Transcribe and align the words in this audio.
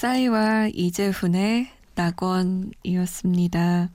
싸이와 0.00 0.68
이재훈의 0.72 1.68
낙원이었습니다. 1.94 3.90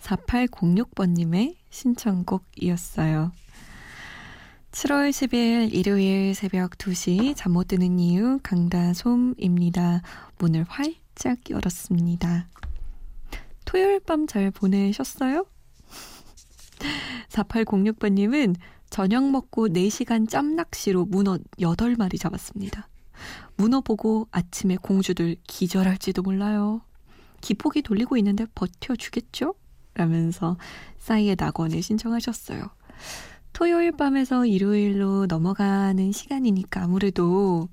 4806번님의 0.00 1.56
신청곡이었어요. 1.68 3.32
7월 4.70 5.10
10일 5.10 5.74
일요일 5.74 6.34
새벽 6.34 6.78
2시 6.78 7.36
잠 7.36 7.52
못 7.52 7.68
드는 7.68 7.98
이유 7.98 8.40
강다솜입니다. 8.42 10.00
문을 10.38 10.64
활짝 10.66 11.38
열었습니다. 11.50 12.48
토요일 13.66 14.00
밤 14.00 14.26
잘 14.26 14.50
보내셨어요? 14.50 15.44
4806번님은 17.28 18.56
저녁 18.88 19.30
먹고 19.30 19.68
4시간 19.68 20.26
짬낚시로 20.30 21.04
문어 21.04 21.36
8마리 21.58 22.18
잡았습니다. 22.18 22.88
문어 23.62 23.80
보고 23.80 24.26
아침에 24.32 24.76
공주들 24.76 25.36
기절할지도 25.46 26.22
몰라요. 26.22 26.80
기폭이 27.42 27.82
돌리고 27.82 28.16
있는데 28.16 28.44
버텨주겠죠? 28.56 29.54
라면서 29.94 30.56
싸이의 30.98 31.36
낙원을 31.38 31.80
신청하셨어요. 31.80 32.60
토요일 33.52 33.92
밤에서 33.92 34.46
일요일로 34.46 35.26
넘어가는 35.26 36.10
시간이니까 36.10 36.82
아무래도 36.82 37.68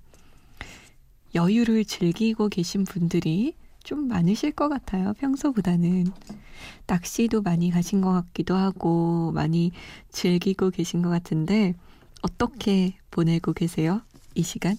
여유를 1.33 1.85
즐기고 1.85 2.49
계신 2.49 2.83
분들이 2.83 3.55
좀 3.83 4.07
많으실 4.07 4.51
것 4.51 4.69
같아요. 4.69 5.13
평소보다는. 5.13 6.05
낚시도 6.85 7.41
많이 7.41 7.71
가신 7.71 8.01
것 8.01 8.11
같기도 8.11 8.55
하고, 8.55 9.31
많이 9.31 9.71
즐기고 10.11 10.69
계신 10.69 11.01
것 11.01 11.09
같은데, 11.09 11.73
어떻게 12.21 12.95
보내고 13.09 13.53
계세요? 13.53 14.01
이 14.35 14.43
시간? 14.43 14.77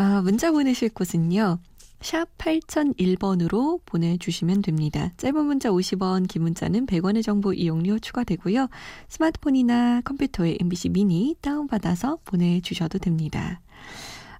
아, 0.00 0.22
문자 0.22 0.52
보내실 0.52 0.90
곳은요. 0.90 1.58
샵 2.02 2.28
8001번으로 2.38 3.80
보내주시면 3.84 4.62
됩니다. 4.62 5.12
짧은 5.16 5.44
문자 5.44 5.70
50원, 5.70 6.28
긴 6.28 6.42
문자는 6.42 6.86
100원의 6.86 7.24
정보 7.24 7.52
이용료 7.52 7.98
추가되고요. 7.98 8.68
스마트폰이나 9.08 10.02
컴퓨터에 10.02 10.58
MBC 10.60 10.90
미니 10.90 11.34
다운받아서 11.40 12.20
보내주셔도 12.24 13.00
됩니다. 13.00 13.60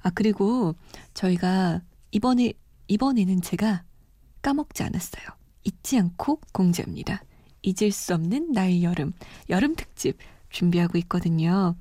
아, 0.03 0.11
그리고 0.15 0.77
저희가 1.15 1.81
이번에, 2.13 2.53
이번에는 2.87 3.43
제가 3.43 3.83
까먹지 4.43 4.85
않았어요. 4.85 5.25
잊지 5.65 5.99
않고 5.99 6.41
공지합니다. 6.53 7.21
잊을 7.63 7.91
수 7.91 8.15
없는 8.15 8.53
나의 8.53 8.85
여름, 8.85 9.13
여름 9.51 9.75
특집 9.75 10.19
준비하고 10.51 10.99
있거든요. 10.99 11.75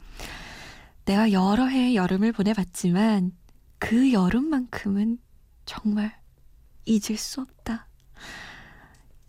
내가 1.06 1.32
여러 1.32 1.68
해 1.68 1.94
여름을 1.94 2.32
보내봤지만 2.32 3.34
그 3.80 4.12
여름만큼은 4.12 5.20
정말 5.66 6.20
잊을 6.86 7.18
수 7.18 7.42
없다. 7.42 7.88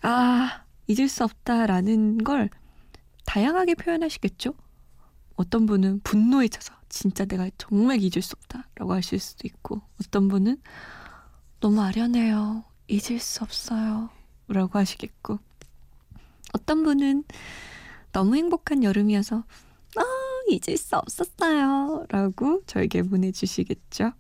아, 0.02 0.64
잊을 0.86 1.08
수 1.08 1.24
없다라는 1.24 2.18
걸 2.18 2.50
다양하게 3.26 3.74
표현하시겠죠? 3.74 4.54
어떤 5.36 5.66
분은 5.66 6.00
분노에 6.00 6.48
차서 6.48 6.74
진짜 6.88 7.24
내가 7.24 7.50
정말 7.58 8.00
잊을 8.00 8.22
수 8.22 8.34
없다라고 8.36 8.94
하실 8.94 9.18
수도 9.18 9.46
있고 9.46 9.82
어떤 10.00 10.28
분은 10.28 10.60
너무 11.60 11.80
아련해요. 11.82 12.64
잊을 12.88 13.18
수 13.20 13.44
없어요. 13.44 14.08
라고 14.48 14.78
하시겠고 14.78 15.38
어떤 16.54 16.82
분은 16.82 17.24
너무 18.12 18.36
행복한 18.36 18.82
여름이어서 18.82 19.44
아, 19.96 20.02
잊을 20.48 20.78
수 20.78 20.96
없었어요. 20.96 22.06
라고 22.08 22.62
저에게 22.66 23.02
보내주시겠죠? 23.02 24.12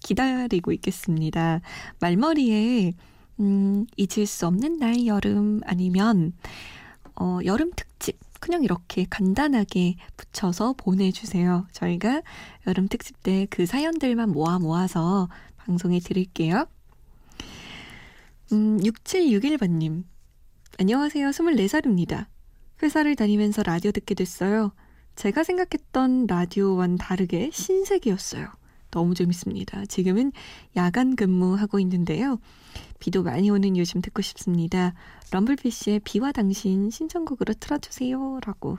기다리고 0.00 0.72
있겠습니다. 0.72 1.60
말머리에 2.00 2.92
음, 3.40 3.86
잊을 3.96 4.26
수 4.26 4.46
없는 4.46 4.78
나의 4.78 5.06
여름 5.06 5.60
아니면 5.64 6.32
어, 7.16 7.38
여름 7.44 7.70
특집 7.74 8.18
그냥 8.40 8.64
이렇게 8.64 9.06
간단하게 9.08 9.96
붙여서 10.16 10.74
보내주세요. 10.78 11.66
저희가 11.72 12.22
여름 12.66 12.88
특집 12.88 13.22
때 13.22 13.46
그 13.50 13.66
사연들만 13.66 14.30
모아 14.32 14.58
모아서 14.58 15.28
방송에 15.56 16.00
드릴게요. 16.00 16.66
음, 18.52 18.78
6761번님. 18.80 20.04
안녕하세요. 20.78 21.28
24살입니다. 21.30 22.26
회사를 22.82 23.14
다니면서 23.14 23.62
라디오 23.62 23.92
듣게 23.92 24.14
됐어요. 24.14 24.72
제가 25.14 25.44
생각했던 25.44 26.26
라디오와는 26.26 26.96
다르게 26.96 27.50
신세계였어요. 27.52 28.48
너무 28.90 29.14
재밌습니다. 29.14 29.86
지금은 29.86 30.32
야간 30.76 31.16
근무하고 31.16 31.78
있는데요. 31.80 32.38
비도 32.98 33.22
많이 33.22 33.50
오는 33.50 33.76
요즘 33.76 34.00
듣고 34.02 34.22
싶습니다. 34.22 34.94
럼블피쉬의 35.32 36.00
비와 36.00 36.32
당신 36.32 36.90
신청곡으로 36.90 37.54
틀어주세요. 37.54 38.40
라고 38.44 38.78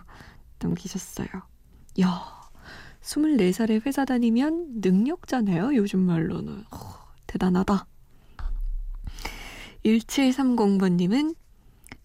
남기셨어요. 0.60 1.28
야 2.02 2.42
24살에 3.02 3.86
회사 3.86 4.06
다니면 4.06 4.80
능력자네요. 4.82 5.76
요즘 5.76 6.02
말로는. 6.02 6.64
허, 6.72 7.08
대단하다. 7.28 7.88
1730번님은 9.86 11.36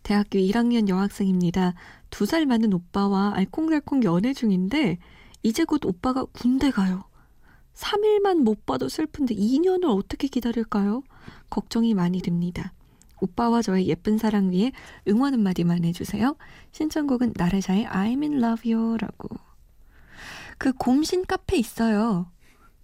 대학교 0.02 0.38
1학년 0.38 0.88
여학생입니다. 0.88 1.74
두 2.10 2.24
살 2.24 2.46
많은 2.46 2.72
오빠와 2.72 3.32
알콩달콩 3.34 4.02
연애 4.04 4.32
중인데 4.32 4.98
이제 5.42 5.64
곧 5.64 5.84
오빠가 5.84 6.24
군대 6.32 6.70
가요. 6.70 7.04
3일만 7.76 8.38
못 8.42 8.64
봐도 8.66 8.88
슬픈데 8.88 9.34
2년을 9.34 9.94
어떻게 9.96 10.28
기다릴까요? 10.28 11.02
걱정이 11.50 11.94
많이 11.94 12.20
됩니다. 12.20 12.72
오빠와 13.20 13.62
저의 13.62 13.86
예쁜 13.86 14.18
사랑 14.18 14.50
위에 14.50 14.72
응원 15.08 15.34
한마디만 15.34 15.84
해주세요. 15.84 16.36
신청곡은 16.72 17.34
나래샤의 17.36 17.86
I'm 17.86 18.22
in 18.22 18.42
love 18.42 18.72
you 18.72 18.96
라고. 18.98 19.28
그 20.58 20.72
곰신 20.72 21.24
카페 21.26 21.56
있어요. 21.56 22.30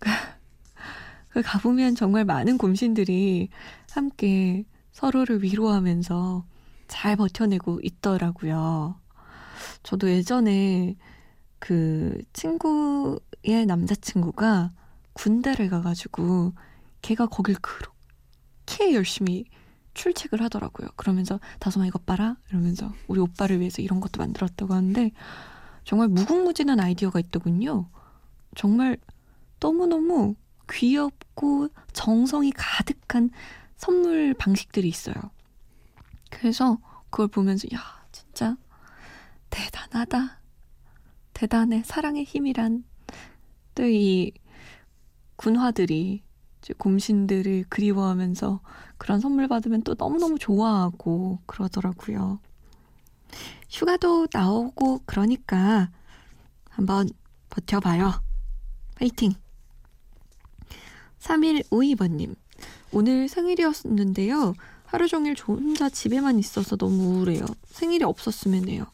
그 1.30 1.40
가보면 1.42 1.94
정말 1.94 2.24
많은 2.24 2.58
곰신들이 2.58 3.48
함께 3.90 4.64
서로를 4.92 5.42
위로하면서 5.42 6.44
잘 6.88 7.16
버텨내고 7.16 7.80
있더라고요. 7.82 8.96
저도 9.82 10.10
예전에 10.10 10.96
그 11.58 12.20
친구의 12.34 13.64
남자친구가 13.66 14.72
군대를 15.14 15.68
가가지고 15.68 16.52
걔가 17.02 17.26
거길 17.26 17.56
그렇게 17.60 18.94
열심히 18.94 19.44
출첵을 19.94 20.42
하더라고요. 20.42 20.88
그러면서 20.96 21.38
다솜아 21.58 21.86
이것 21.86 22.06
봐라 22.06 22.36
이러면서 22.48 22.92
우리 23.08 23.20
오빠를 23.20 23.60
위해서 23.60 23.82
이런 23.82 24.00
것도 24.00 24.18
만들었다고 24.18 24.72
하는데 24.72 25.10
정말 25.84 26.08
무궁무진한 26.08 26.80
아이디어가 26.80 27.20
있더군요. 27.20 27.88
정말 28.54 28.96
너무너무 29.60 30.34
귀엽고 30.70 31.68
정성이 31.92 32.52
가득한 32.52 33.30
선물 33.76 34.34
방식들이 34.34 34.88
있어요. 34.88 35.14
그래서 36.30 36.78
그걸 37.10 37.28
보면서 37.28 37.66
야 37.74 37.80
진짜 38.12 38.56
대단하다. 39.50 40.40
대단해. 41.34 41.82
사랑의 41.84 42.24
힘이란 42.24 42.84
또 43.74 43.84
이 43.84 44.32
군화들이 45.42 46.22
곰신들을 46.78 47.64
그리워하면서 47.68 48.60
그런 48.96 49.18
선물 49.18 49.48
받으면 49.48 49.82
또 49.82 49.96
너무너무 49.98 50.38
좋아하고 50.38 51.40
그러더라고요. 51.46 52.38
휴가도 53.68 54.28
나오고 54.32 55.00
그러니까 55.04 55.90
한번 56.68 57.08
버텨봐요. 57.50 58.22
파이팅! 58.94 59.34
3152번님. 61.18 62.36
오늘 62.92 63.26
생일이었는데요. 63.26 64.54
하루 64.84 65.08
종일 65.08 65.34
저 65.34 65.54
혼자 65.54 65.88
집에만 65.88 66.38
있어서 66.38 66.76
너무 66.76 67.16
우울해요. 67.16 67.44
생일이 67.66 68.04
없었으면 68.04 68.68
해요. 68.68 68.86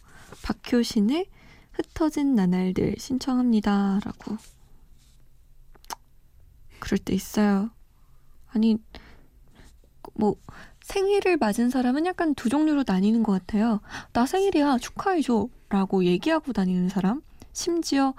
박효신의 0.43 1.27
흩어진 1.73 2.35
나날들 2.35 2.95
신청합니다. 2.97 4.00
라고. 4.03 4.39
그럴 6.79 6.99
때 6.99 7.15
있어요. 7.15 7.71
아니, 8.49 8.79
뭐, 10.15 10.37
생일을 10.83 11.37
맞은 11.37 11.71
사람은 11.71 12.07
약간 12.07 12.35
두 12.35 12.49
종류로 12.49 12.85
나뉘는 12.87 13.23
것 13.23 13.33
같아요. 13.33 13.81
나 14.13 14.27
생일이야, 14.27 14.79
축하해줘. 14.79 15.49
라고 15.69 16.05
얘기하고 16.05 16.53
다니는 16.53 16.89
사람. 16.89 17.23
심지어 17.53 18.15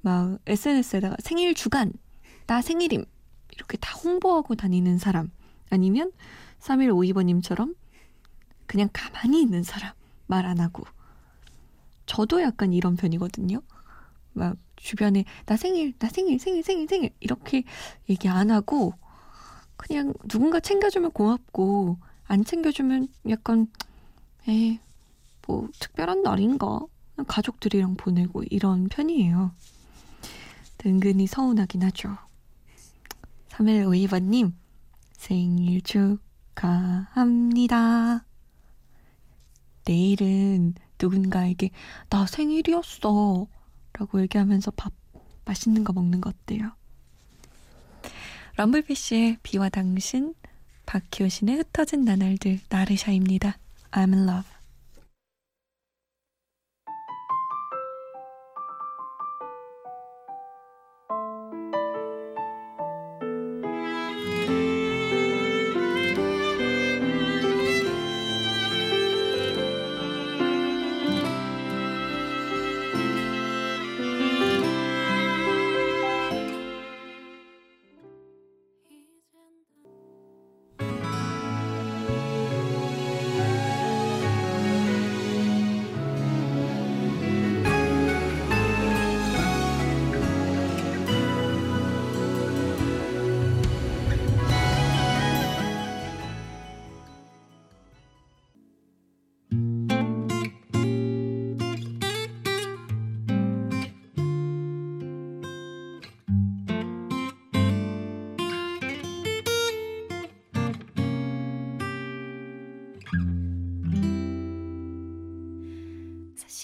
막 0.00 0.38
SNS에다가 0.46 1.16
생일 1.20 1.54
주간, 1.54 1.92
나 2.46 2.62
생일임. 2.62 3.04
이렇게 3.52 3.76
다 3.78 3.96
홍보하고 3.98 4.54
다니는 4.54 4.98
사람. 4.98 5.30
아니면 5.70 6.12
3152번님처럼 6.60 7.74
그냥 8.66 8.88
가만히 8.92 9.42
있는 9.42 9.62
사람. 9.62 9.92
말 10.26 10.46
안 10.46 10.60
하고. 10.60 10.84
저도 12.06 12.40
약간 12.42 12.72
이런 12.72 12.96
편이거든요. 12.96 13.60
막 14.32 14.56
주변에 14.86 15.24
나 15.46 15.56
생일, 15.56 15.92
나 15.98 16.08
생일, 16.08 16.38
생일, 16.38 16.62
생일, 16.62 16.88
생일 16.88 17.10
이렇게 17.20 17.64
얘기 18.08 18.28
안 18.28 18.50
하고 18.50 18.94
그냥 19.76 20.14
누군가 20.28 20.60
챙겨주면 20.60 21.10
고맙고 21.12 21.98
안 22.26 22.44
챙겨주면 22.44 23.08
약간 23.28 23.68
에 24.48 24.78
뭐 25.46 25.68
특별한 25.78 26.22
날인가 26.22 26.80
가족들이랑 27.26 27.94
보내고 27.96 28.42
이런 28.50 28.88
편이에요. 28.88 29.52
은근히 30.84 31.26
서운하긴 31.26 31.82
하죠. 31.84 32.18
3152번님 33.48 34.52
생일 35.12 35.80
축하합니다. 36.54 37.34
내일은 39.84 40.74
누군가에게 41.00 41.70
나 42.08 42.26
생일이었어 42.26 43.46
라고 43.98 44.20
얘기하면서 44.20 44.72
밥 44.72 44.92
맛있는 45.44 45.84
거 45.84 45.92
먹는 45.92 46.20
거 46.20 46.30
어때요? 46.30 46.72
럼블피쉬의 48.56 49.38
비와 49.42 49.68
당신 49.68 50.34
박효신의 50.86 51.56
흩어진 51.56 52.04
나날들 52.04 52.60
나르샤입니다. 52.68 53.58
I'm 53.92 54.12
in 54.14 54.28
love. 54.28 54.55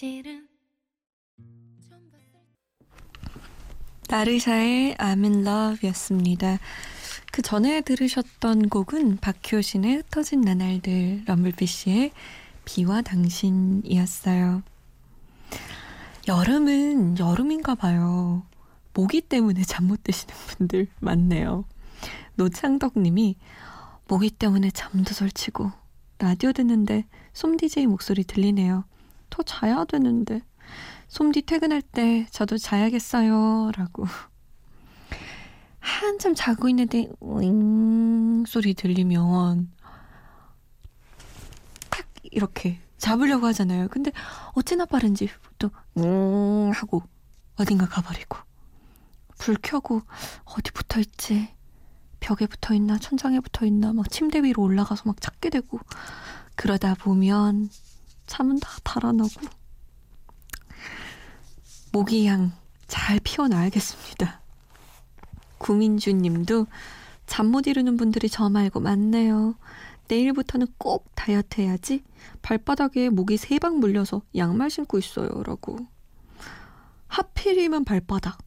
사실은 0.02 0.48
나르샤의 4.08 4.96
I'm 4.96 5.22
in 5.22 5.46
love였습니다. 5.46 6.58
그 7.30 7.40
전에 7.40 7.82
들으셨던 7.82 8.68
곡은 8.68 9.18
박효신의 9.18 9.98
흩어진 9.98 10.40
나날들, 10.40 11.22
럼블피쉬의 11.26 12.10
비와 12.64 13.02
당신이었어요. 13.02 14.64
여름은 16.26 17.20
여름인가 17.20 17.76
봐요. 17.76 18.42
모기 18.94 19.20
때문에 19.20 19.62
잠 19.62 19.86
못 19.86 20.02
드시는 20.02 20.34
분들 20.34 20.88
많네요. 20.98 21.64
노창덕 22.34 22.98
님이 22.98 23.36
모기 24.08 24.30
때문에 24.30 24.72
잠도 24.72 25.14
설치고 25.14 25.70
라디오 26.18 26.52
듣는데 26.52 27.06
솜 27.32 27.56
DJ 27.56 27.86
목소리 27.86 28.24
들리네요. 28.24 28.84
더 29.32 29.42
자야 29.42 29.84
되는데. 29.86 30.42
솜디 31.08 31.42
퇴근할 31.42 31.82
때 31.82 32.26
저도 32.30 32.58
자야겠어요. 32.58 33.72
라고. 33.76 34.04
한참 35.80 36.34
자고 36.34 36.68
있는데, 36.68 37.08
윙 37.20 38.44
소리 38.46 38.74
들리면, 38.74 39.72
탁, 41.90 42.06
이렇게 42.22 42.78
잡으려고 42.98 43.46
하잖아요. 43.48 43.88
근데 43.88 44.12
어찌나 44.54 44.84
빠른지 44.84 45.28
또, 45.58 45.70
음, 45.96 46.70
하고 46.72 47.02
어딘가 47.56 47.88
가버리고. 47.88 48.38
불 49.38 49.56
켜고 49.60 50.02
어디 50.44 50.70
붙어 50.70 51.00
있지? 51.00 51.48
벽에 52.20 52.46
붙어 52.46 52.74
있나, 52.74 52.98
천장에 52.98 53.40
붙어 53.40 53.66
있나, 53.66 53.92
막 53.92 54.08
침대 54.08 54.42
위로 54.42 54.62
올라가서 54.62 55.02
막 55.06 55.20
찾게 55.20 55.50
되고, 55.50 55.80
그러다 56.54 56.94
보면 56.94 57.68
잠은 58.32 58.58
다 58.60 58.70
달아나고 58.82 59.28
모기향 61.92 62.50
잘 62.86 63.20
피워놔야겠습니다. 63.22 64.40
구민주 65.58 66.12
님도 66.14 66.66
잠 67.26 67.50
못 67.50 67.66
이루는 67.66 67.98
분들이 67.98 68.30
저 68.30 68.48
말고 68.48 68.80
많네요. 68.80 69.54
내일부터는 70.08 70.66
꼭 70.78 71.10
다이어트 71.14 71.60
해야지. 71.60 72.02
발바닥에 72.40 73.10
모기 73.10 73.36
세 73.36 73.58
방 73.58 73.80
물려서 73.80 74.22
양말 74.34 74.70
신고 74.70 74.98
있어요. 74.98 75.28
라고. 75.42 75.76
하필이면 77.08 77.84
발바닥. 77.84 78.38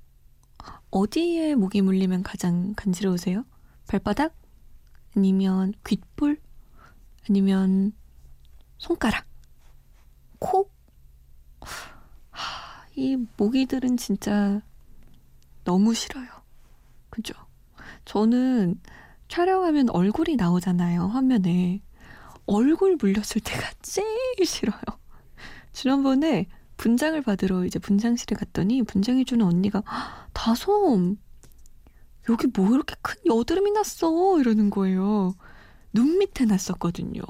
어디에 0.90 1.54
모기 1.54 1.84
물리면 1.84 2.24
가장 2.24 2.74
간지러우세요? 2.76 3.46
발바닥? 3.88 4.36
아니면 5.16 5.74
귓볼? 5.84 6.42
아니면 7.30 7.94
손가락? 8.80 9.26
코? 10.40 10.70
하, 12.30 12.86
이 12.96 13.18
모기들은 13.38 13.98
진짜 13.98 14.62
너무 15.64 15.94
싫어요. 15.94 16.28
그죠? 17.10 17.34
저는 18.06 18.80
촬영하면 19.28 19.90
얼굴이 19.90 20.36
나오잖아요, 20.36 21.08
화면에. 21.08 21.82
얼굴 22.46 22.98
물렸을 22.98 23.42
때가 23.44 23.72
제일 23.82 24.46
싫어요. 24.46 24.82
지난번에 25.74 26.48
분장을 26.78 27.20
받으러 27.22 27.66
이제 27.66 27.80
분장실에 27.80 28.36
갔더니 28.36 28.84
분장해주는 28.84 29.46
언니가 29.46 29.84
다솜 30.34 31.18
여기 32.30 32.48
뭐 32.48 32.74
이렇게 32.74 32.96
큰 33.02 33.16
여드름이 33.26 33.72
났어 33.72 34.40
이러는 34.40 34.70
거예요. 34.70 35.36
눈 35.94 36.18
밑에 36.18 36.46
났었거든요. 36.46 37.22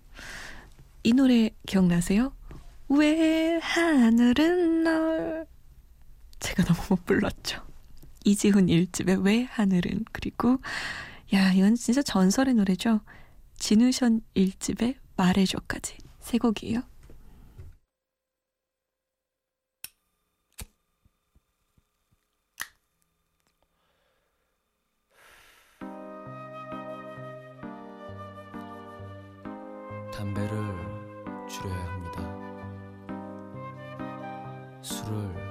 이 1.03 1.13
노래 1.13 1.51
기억나세요? 1.65 2.33
왜 2.89 3.57
하늘은 3.59 4.83
널 4.83 5.47
제가 6.41 6.63
너무 6.63 6.79
못 6.89 7.05
불렀죠. 7.05 7.65
이지훈 8.25 8.65
1집의 8.67 9.23
왜 9.23 9.43
하늘은 9.43 10.05
그리고 10.11 10.57
야 11.33 11.53
이건 11.53 11.75
진짜 11.75 12.01
전설의 12.01 12.55
노래죠. 12.55 13.01
진우션 13.55 14.21
1집의 14.35 14.97
말해줘까지 15.15 15.97
세 16.19 16.37
곡이에요. 16.37 16.81
담배를 30.11 30.49
줄여야 31.47 31.85
합니다. 31.87 32.21
술을 34.81 35.50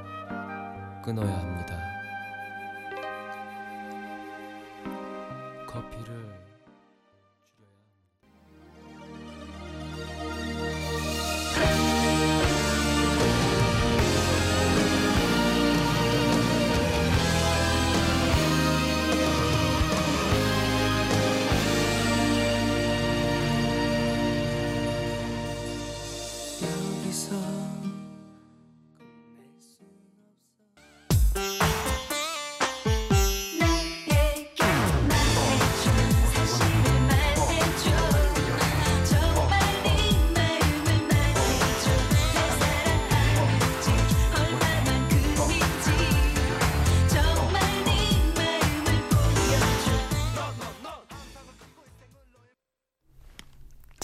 끊어야 1.11 1.39
합니다. 1.39 1.77
커피를 5.67 6.50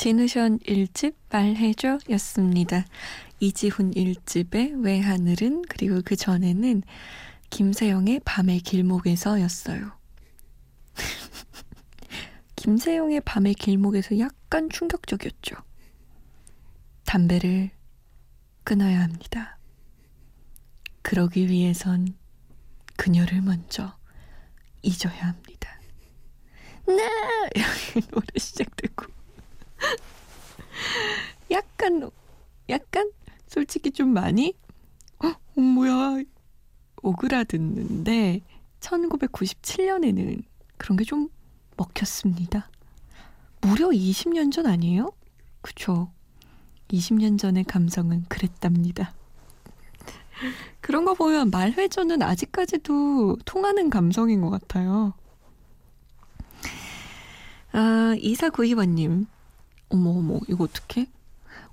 진우션 0.07 0.61
1집 0.61 1.17
말해줘 1.31 1.99
였습니다. 2.11 2.85
이지훈 3.41 3.91
1집의 3.91 4.85
왜 4.85 5.01
하늘은 5.01 5.63
그리고 5.69 6.01
그 6.05 6.15
전에는 6.15 6.85
김세영의 7.51 8.21
밤의 8.25 8.61
길목에서 8.61 9.41
였어요. 9.41 9.99
김세영의 12.55 13.23
밤의 13.23 13.55
길목에서 13.55 14.21
약간 14.21 14.71
충격적이었죠. 14.71 15.57
담배를 17.05 17.71
끊어야 18.63 19.03
합니다. 19.03 19.59
그러기 21.03 21.49
위해선 21.49 22.15
그녀를 22.97 23.43
먼저 23.43 23.99
잊어야 24.83 25.27
합니다. 25.27 25.81
나! 26.87 26.95
이렇게 27.57 28.07
노래 28.13 28.27
시작되고 28.37 29.16
약간 31.51 32.11
약간 32.69 33.11
솔직히 33.47 33.91
좀 33.91 34.09
많이 34.11 34.55
어, 35.23 35.29
어 35.29 35.61
뭐야 35.61 36.23
오그라드는데 37.03 38.41
1997년에는 38.81 40.43
그런 40.77 40.97
게 40.97 41.05
좀 41.05 41.29
먹혔습니다. 41.77 42.71
무려 43.61 43.89
20년 43.89 44.53
전 44.53 44.67
아니에요? 44.67 45.13
그쵸. 45.61 46.11
20년 46.89 47.39
전의 47.39 47.65
감성은 47.65 48.27
그랬답니다. 48.29 49.15
그런 50.81 51.05
거 51.05 51.15
보면 51.15 51.51
말회전은 51.51 52.23
아직까지도 52.23 53.39
통하는 53.45 53.91
감성인 53.91 54.41
것 54.41 54.51
같아요. 54.51 55.15
아, 57.73 58.15
2492번님. 58.19 59.27
어머, 59.89 60.11
어머, 60.11 60.41
이거 60.49 60.65
어떡해? 60.65 61.09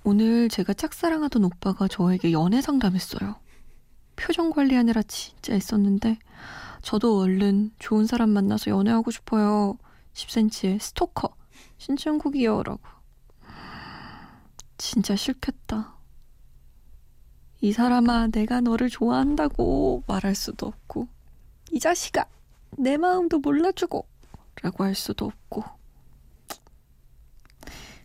오늘 0.04 0.50
제가 0.50 0.74
짝사랑하던 0.74 1.44
오빠가 1.46 1.88
저에게 1.88 2.32
연애 2.32 2.62
상담했어요. 2.62 3.36
표정 4.16 4.52
관리하느라 4.52 5.02
진짜 5.04 5.54
애썼는데, 5.54 6.20
저도 6.82 7.20
얼른 7.20 7.72
좋은 7.80 8.06
사람 8.06 8.30
만나서 8.30 8.70
연애하고 8.70 9.10
싶어요. 9.12 9.78
10cm의 10.14 10.80
스토커, 10.80 11.36
신청곡이요. 11.78 12.64
라고. 12.64 12.82
진짜 14.78 15.16
싫겠다. 15.16 15.96
이 17.62 17.72
사람아, 17.72 18.28
내가 18.28 18.60
너를 18.62 18.90
좋아한다고 18.90 20.04
말할 20.06 20.36
수도 20.36 20.68
없고, 20.68 21.08
이 21.72 21.80
자식아, 21.80 22.26
내 22.78 22.98
마음도 22.98 23.40
몰라주고, 23.40 24.06
라고 24.62 24.84
할 24.84 24.94
수도 24.94 25.26
없고. 25.26 25.64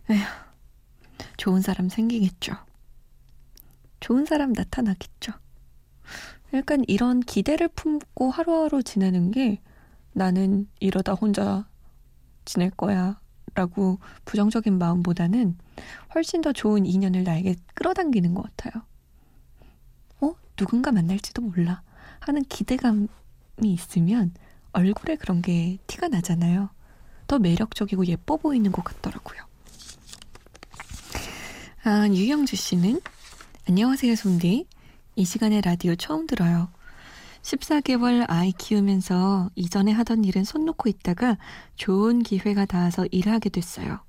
에휴, 0.09 0.19
좋은 1.37 1.61
사람 1.61 1.89
생기겠죠. 1.89 2.53
좋은 3.99 4.25
사람 4.25 4.53
나타나겠죠. 4.53 5.33
약간 6.53 6.83
이런 6.87 7.19
기대를 7.19 7.67
품고 7.67 8.31
하루하루 8.31 8.81
지내는 8.81 9.31
게 9.31 9.61
나는 10.13 10.67
이러다 10.79 11.13
혼자 11.13 11.67
지낼 12.45 12.71
거야. 12.71 13.19
라고 13.55 13.99
부정적인 14.25 14.77
마음보다는 14.77 15.57
훨씬 16.13 16.41
더 16.41 16.53
좋은 16.53 16.85
인연을 16.85 17.23
나에게 17.23 17.55
끌어당기는 17.73 18.33
것 18.33 18.43
같아요. 18.43 18.83
어? 20.21 20.35
누군가 20.55 20.91
만날지도 20.91 21.41
몰라. 21.41 21.81
하는 22.19 22.43
기대감이 22.43 23.07
있으면 23.63 24.33
얼굴에 24.71 25.15
그런 25.15 25.41
게 25.41 25.77
티가 25.87 26.09
나잖아요. 26.09 26.69
더 27.27 27.39
매력적이고 27.39 28.05
예뻐 28.05 28.37
보이는 28.37 28.71
것 28.71 28.83
같더라고요. 28.83 29.48
아, 31.83 32.07
유영주 32.09 32.55
씨는 32.55 32.99
안녕하세요, 33.67 34.15
손디. 34.15 34.67
이 35.15 35.25
시간에 35.25 35.61
라디오 35.61 35.95
처음 35.95 36.27
들어요. 36.27 36.69
14개월 37.41 38.25
아이 38.27 38.51
키우면서 38.51 39.49
이전에 39.55 39.91
하던 39.93 40.25
일은 40.25 40.43
손 40.43 40.65
놓고 40.65 40.89
있다가 40.89 41.37
좋은 41.75 42.21
기회가 42.21 42.65
닿아서 42.65 43.05
일을 43.11 43.31
하게 43.31 43.49
됐어요. 43.49 44.01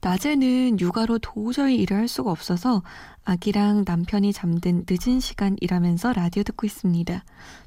낮에는 0.00 0.78
육아로 0.78 1.18
도저히 1.18 1.76
일을 1.76 1.96
할 1.96 2.06
수가 2.06 2.30
없어서 2.30 2.82
아기랑 3.24 3.84
남편이 3.86 4.32
잠든 4.32 4.84
늦은 4.88 5.18
시간 5.18 5.56
일하면서 5.60 6.12
라디오 6.12 6.44
듣고 6.44 6.66
있습니다. 6.66 7.24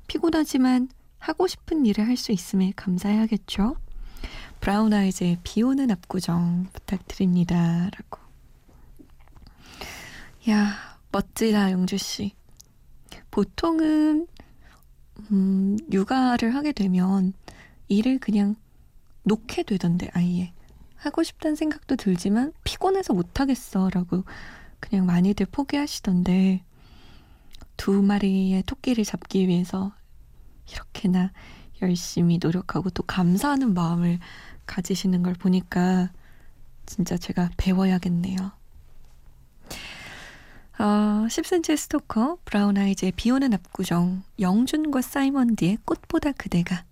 피곤하지만 0.08 0.88
하고 1.18 1.48
싶은 1.48 1.86
일을 1.86 2.08
할 2.08 2.16
수 2.16 2.32
있음에 2.32 2.72
감사해야겠죠? 2.78 3.76
브라운 4.62 4.94
아이즈의 4.94 5.40
비 5.44 5.62
오는 5.64 5.92
압구정 5.92 6.68
부탁드립니다. 6.72 7.90
라고. 7.98 8.29
야, 10.48 10.98
멋지다, 11.12 11.72
영주씨. 11.72 12.34
보통은, 13.30 14.28
음, 15.32 15.78
육아를 15.92 16.56
하게 16.56 16.72
되면 16.72 17.34
일을 17.90 18.20
그냥 18.20 18.56
놓게 19.24 19.64
되던데, 19.64 20.10
아예. 20.14 20.54
하고 20.96 21.24
싶다는 21.24 21.56
생각도 21.56 21.96
들지만 21.98 22.54
피곤해서 22.64 23.14
못하겠어. 23.14 23.90
라고 23.90 24.24
그냥 24.80 25.06
많이들 25.06 25.46
포기하시던데, 25.46 26.64
두 27.76 28.02
마리의 28.02 28.64
토끼를 28.64 29.04
잡기 29.04 29.48
위해서 29.48 29.94
이렇게나 30.72 31.32
열심히 31.82 32.38
노력하고 32.42 32.90
또 32.90 33.04
감사하는 33.04 33.74
마음을 33.74 34.20
가지시는 34.66 35.24
걸 35.24 35.34
보니까 35.34 36.12
진짜 36.86 37.18
제가 37.18 37.52
배워야겠네요. 37.58 38.59
어, 40.80 41.28
10cm 41.28 41.76
스토커, 41.76 42.38
브라운 42.46 42.78
아이즈의 42.78 43.12
비 43.16 43.32
오는 43.32 43.54
압구정, 43.54 44.24
영준과 44.40 45.02
사이먼디의 45.02 45.80
꽃보다 45.84 46.32
그대가. 46.32 46.86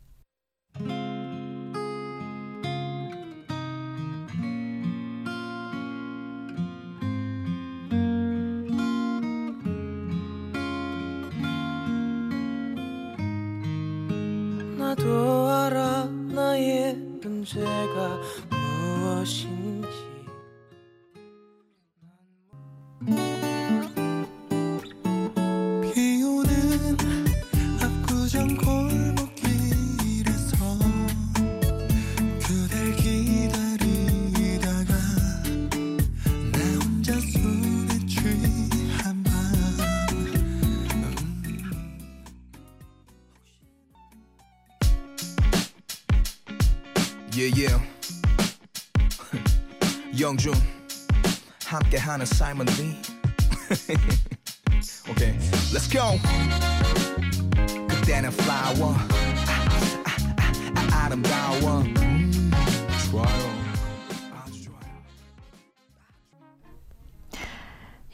영준 50.37 50.53
함께하는 51.65 52.25
사이먼 52.27 52.67
리. 52.67 52.95
오케이, 55.09 55.35
let's 55.73 55.91
go. 55.91 56.19
그때는 57.87 58.29
flower 58.29 58.95
아, 58.95 59.53
아, 60.05 60.95
아, 60.95 61.05
아름다워. 61.05 61.81
음. 61.81 62.51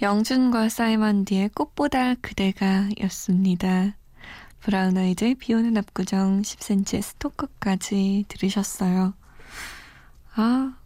영준과 0.02 0.70
사이먼디의 0.70 1.50
꽃보다 1.50 2.16
그대가 2.16 2.88
였습니다. 3.02 3.98
브라운 4.62 4.98
아이즈의 4.98 5.36
비오는 5.36 5.76
압구정 5.76 6.42
10cm의 6.42 7.02
스토커까지 7.02 8.26
들으셨어요. 8.30 9.14
아, 10.36 10.78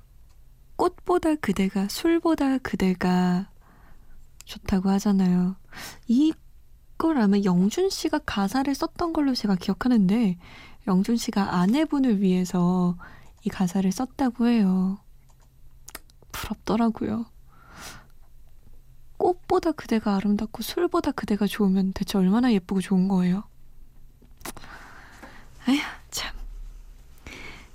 꽃보다 0.77 1.35
그대가, 1.35 1.87
술보다 1.87 2.59
그대가 2.59 3.49
좋다고 4.45 4.89
하잖아요. 4.91 5.55
이걸 6.07 7.17
아마 7.17 7.37
영준 7.43 7.89
씨가 7.89 8.19
가사를 8.19 8.73
썼던 8.73 9.11
걸로 9.11 9.33
제가 9.33 9.55
기억하는데, 9.55 10.37
영준 10.87 11.17
씨가 11.17 11.55
아내분을 11.55 12.21
위해서 12.21 12.97
이 13.43 13.49
가사를 13.49 13.91
썼다고 13.91 14.47
해요. 14.47 14.99
부럽더라고요. 16.31 17.25
꽃보다 19.17 19.71
그대가 19.71 20.15
아름답고 20.15 20.61
술보다 20.61 21.11
그대가 21.11 21.47
좋으면 21.47 21.91
대체 21.93 22.17
얼마나 22.19 22.53
예쁘고 22.53 22.81
좋은 22.81 23.07
거예요? 23.07 23.43
아휴, 25.65 25.77
참. 26.11 26.35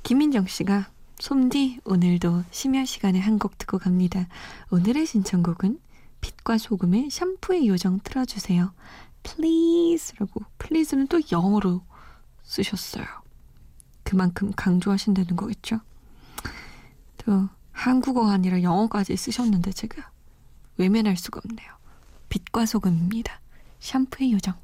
김민정 0.04 0.46
씨가 0.46 0.91
솜디 1.22 1.78
오늘도 1.84 2.42
심야 2.50 2.84
시간에 2.84 3.20
한 3.20 3.38
곡 3.38 3.56
듣고 3.56 3.78
갑니다. 3.78 4.26
오늘의 4.72 5.06
신청곡은 5.06 5.78
빛과 6.20 6.58
소금의 6.58 7.10
샴푸의 7.10 7.68
요정 7.68 8.00
틀어주세요. 8.02 8.74
please라고 9.22 10.42
please는 10.58 11.06
또 11.06 11.20
영어로 11.30 11.82
쓰셨어요. 12.42 13.06
그만큼 14.02 14.50
강조하신다는 14.56 15.36
거겠죠? 15.36 15.78
또 17.18 17.48
한국어가 17.70 18.32
아니라 18.32 18.60
영어까지 18.60 19.16
쓰셨는데 19.16 19.70
제가 19.70 20.10
외면할 20.76 21.16
수가 21.16 21.40
없네요. 21.44 21.68
빛과 22.30 22.66
소금입니다. 22.66 23.40
샴푸의 23.78 24.32
요정. 24.32 24.56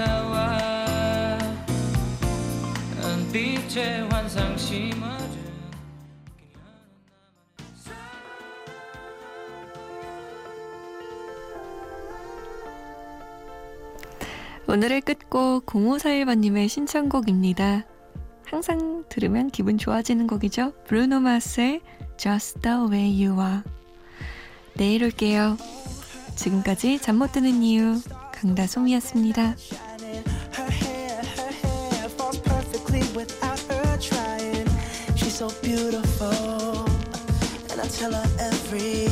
다가와 0.00 1.38
은빛의 3.04 4.08
환상 4.08 4.56
심어준 4.56 5.40
오늘의 14.66 15.02
끝곡 15.02 15.66
0541번님의 15.66 16.68
신청곡입니다. 16.68 17.84
항상 18.44 19.04
들으면 19.10 19.50
기분 19.50 19.76
좋아지는 19.76 20.26
곡이죠. 20.26 20.72
브루노 20.86 21.20
마스의 21.20 21.82
Just 22.16 22.60
the 22.60 22.78
way 22.90 23.26
you 23.26 23.38
are. 23.38 23.62
내일 24.74 25.04
올게요. 25.04 25.58
지금까지 26.36 27.00
잠 27.00 27.16
못 27.16 27.32
드는 27.32 27.62
이유 27.62 28.00
강다솜이었습니다. 28.32 29.56
So 35.40 35.48
beautiful, 35.62 36.84
and 37.70 37.80
I 37.80 37.86
tell 37.88 38.12
her 38.12 38.28
every. 38.38 39.09